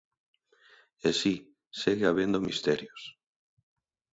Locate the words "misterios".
2.47-3.01